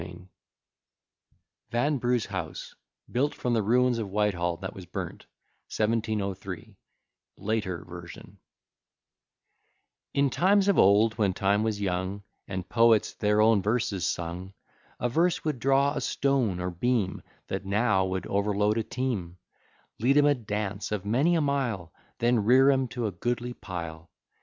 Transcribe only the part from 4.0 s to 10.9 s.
WHITEHALL THAT WAS BURNT, 1703 In times of